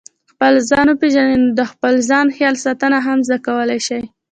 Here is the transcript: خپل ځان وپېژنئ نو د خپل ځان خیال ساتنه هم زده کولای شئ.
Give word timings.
خپل 0.31 0.53
ځان 0.69 0.87
وپېژنئ 0.89 1.35
نو 1.41 1.47
د 1.59 1.61
خپل 1.71 1.93
ځان 2.09 2.25
خیال 2.35 2.55
ساتنه 2.65 2.97
هم 3.07 3.19
زده 3.27 3.37
کولای 3.45 3.79
شئ. 3.87 4.03